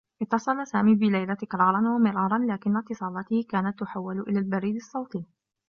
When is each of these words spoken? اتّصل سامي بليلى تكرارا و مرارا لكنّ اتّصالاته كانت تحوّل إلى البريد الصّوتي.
اتّصل 0.21 0.67
سامي 0.67 0.95
بليلى 0.95 1.35
تكرارا 1.35 1.95
و 1.95 1.97
مرارا 1.99 2.37
لكنّ 2.39 2.77
اتّصالاته 2.77 3.45
كانت 3.49 3.79
تحوّل 3.79 4.19
إلى 4.19 4.39
البريد 4.39 4.75
الصّوتي. 4.75 5.25